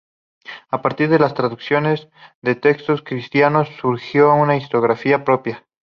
A 0.71 0.81
partir 0.81 1.09
de 1.09 1.19
las 1.19 1.35
traducciones 1.35 2.09
de 2.41 2.55
textos 2.55 3.03
cristianos 3.03 3.69
surgió 3.79 4.33
una 4.33 4.57
historiografía 4.57 5.23
propia. 5.23 5.67